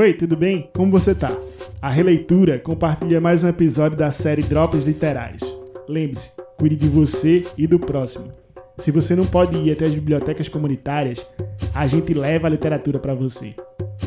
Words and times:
Oi, 0.00 0.14
tudo 0.14 0.34
bem? 0.34 0.66
Como 0.74 0.90
você 0.90 1.14
tá? 1.14 1.36
A 1.82 1.90
Releitura 1.90 2.58
compartilha 2.58 3.20
mais 3.20 3.44
um 3.44 3.48
episódio 3.48 3.98
da 3.98 4.10
série 4.10 4.40
Drops 4.40 4.84
Literais. 4.84 5.42
Lembre-se, 5.86 6.30
cuide 6.58 6.74
de 6.74 6.88
você 6.88 7.44
e 7.58 7.66
do 7.66 7.78
próximo. 7.78 8.32
Se 8.78 8.90
você 8.90 9.14
não 9.14 9.26
pode 9.26 9.58
ir 9.58 9.70
até 9.70 9.84
as 9.84 9.94
bibliotecas 9.94 10.48
comunitárias, 10.48 11.30
a 11.74 11.86
gente 11.86 12.14
leva 12.14 12.46
a 12.46 12.50
literatura 12.50 12.98
para 12.98 13.12
você. 13.12 13.54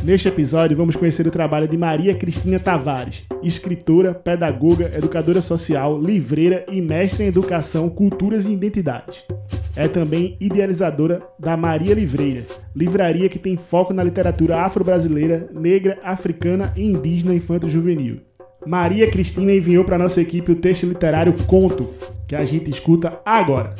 Neste 0.04 0.28
episódio, 0.28 0.76
vamos 0.76 0.96
conhecer 0.96 1.28
o 1.28 1.32
trabalho 1.32 1.68
de 1.68 1.78
Maria 1.78 2.16
Cristina 2.16 2.60
Tavares, 2.60 3.28
escritora, 3.44 4.16
pedagoga, 4.16 4.92
educadora 4.98 5.44
social, 5.44 6.02
livreira 6.02 6.66
e 6.72 6.82
mestre 6.82 7.24
em 7.24 7.28
educação, 7.28 7.88
culturas 7.88 8.48
e 8.48 8.52
identidades. 8.52 9.24
É 9.76 9.88
também 9.88 10.38
idealizadora 10.40 11.22
da 11.40 11.58
Maria 11.58 11.96
Livreira, 11.96 12.46
livraria 12.76 13.28
que 13.28 13.40
tem 13.40 13.58
foco 13.58 13.94
na 13.94 14.04
literatura 14.04 14.62
afro-brasileira, 14.62 15.50
negra, 15.52 16.00
africana 16.04 16.72
e 16.76 16.86
indígena 16.86 17.34
infanto-juvenil. 17.34 18.20
Maria 18.66 19.10
Cristina 19.10 19.52
enviou 19.52 19.84
para 19.84 19.98
nossa 19.98 20.22
equipe 20.22 20.52
o 20.52 20.56
texto 20.56 20.86
literário 20.86 21.34
Conto, 21.46 21.90
que 22.28 22.36
a 22.36 22.46
gente 22.46 22.70
escuta 22.70 23.20
agora. 23.26 23.76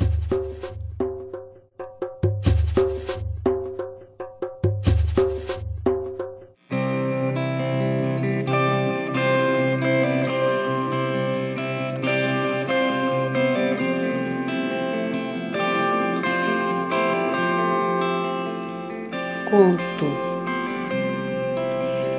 Conto. 19.50 20.06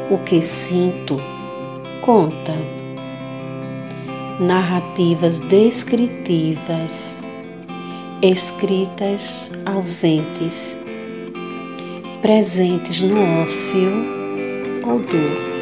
O 0.09 0.17
que 0.19 0.41
sinto, 0.41 1.19
conta. 2.01 2.53
Narrativas 4.39 5.39
descritivas, 5.39 7.27
escritas 8.21 9.51
ausentes, 9.65 10.83
presentes 12.21 13.01
no 13.01 13.21
ócio 13.41 13.91
ou 14.85 14.99
dor. 14.99 15.55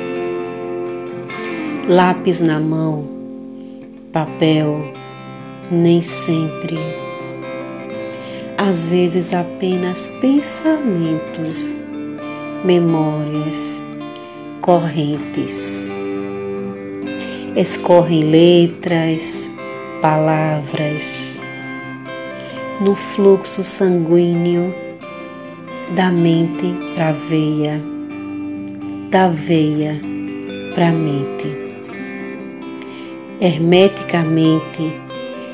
Lápis 1.88 2.42
na 2.42 2.60
mão, 2.60 3.08
papel, 4.12 4.94
nem 5.70 6.02
sempre 6.02 7.13
às 8.68 8.88
vezes 8.88 9.34
apenas 9.34 10.08
pensamentos, 10.22 11.84
memórias, 12.64 13.86
correntes. 14.62 15.86
Escorrem 17.58 18.24
letras, 18.24 19.54
palavras, 20.02 21.42
no 22.80 22.96
fluxo 22.96 23.66
sanguíneo 23.66 24.74
da 25.94 26.10
mente 26.10 26.74
para 26.96 27.10
a 27.10 27.12
veia, 27.12 27.84
da 29.12 29.28
veia 29.28 30.00
para 30.74 30.88
a 30.88 30.92
mente. 30.94 31.54
Hermeticamente, 33.42 34.94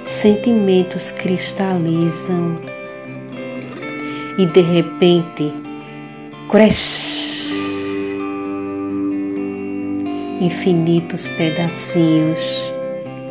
sentimentos 0.04 1.10
cristalizam 1.10 2.79
e 4.40 4.46
de 4.46 4.62
repente 4.62 5.54
cresce. 6.50 7.54
Infinitos 10.40 11.28
pedacinhos 11.28 12.74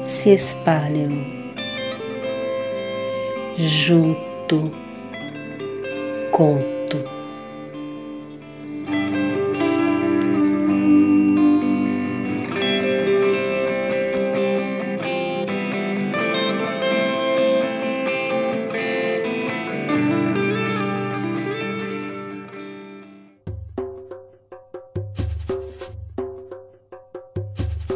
se 0.02 0.34
espalham 0.34 1.24
junto 3.56 4.70
com 6.30 6.77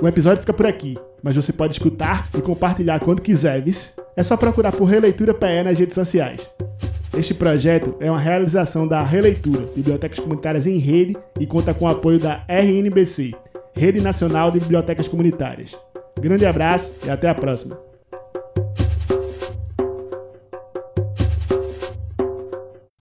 O 0.03 0.09
episódio 0.09 0.41
fica 0.41 0.53
por 0.53 0.67
aqui, 0.67 0.99
mas 1.23 1.37
você 1.37 1.53
pode 1.53 1.75
escutar 1.75 2.29
e 2.37 2.43
compartilhar 2.43 2.99
quando 2.99 3.23
quiser, 3.23 3.63
viu? 3.63 3.73
É 4.17 4.23
só 4.25 4.37
procurar 4.37 4.73
por 4.73 4.87
Releitura 4.87 5.33
PE 5.33 5.63
nas 5.63 5.79
redes 5.79 5.95
sociais. 5.95 6.53
Este 7.17 7.33
projeto 7.33 7.95
é 8.01 8.11
uma 8.11 8.19
realização 8.19 8.89
da 8.89 9.01
Releitura, 9.01 9.65
Bibliotecas 9.77 10.19
Comunitárias 10.19 10.67
em 10.67 10.77
Rede, 10.77 11.17
e 11.39 11.47
conta 11.47 11.73
com 11.73 11.85
o 11.85 11.89
apoio 11.89 12.19
da 12.19 12.43
RNBC, 12.49 13.31
Rede 13.73 14.01
Nacional 14.01 14.51
de 14.51 14.59
Bibliotecas 14.59 15.07
Comunitárias. 15.07 15.79
Grande 16.21 16.47
abraço 16.47 16.93
e 17.07 17.09
até 17.09 17.29
a 17.29 17.35
próxima! 17.35 17.92